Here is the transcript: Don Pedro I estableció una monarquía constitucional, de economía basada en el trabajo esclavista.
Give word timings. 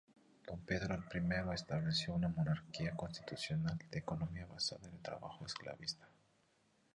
Don 0.47 0.61
Pedro 0.65 0.95
I 0.95 1.53
estableció 1.53 2.15
una 2.15 2.27
monarquía 2.29 2.95
constitucional, 2.95 3.77
de 3.91 3.99
economía 3.99 4.47
basada 4.47 4.87
en 4.87 4.95
el 4.95 4.99
trabajo 5.03 5.45
esclavista. 5.45 6.07